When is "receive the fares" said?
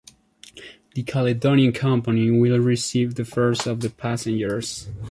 2.57-3.67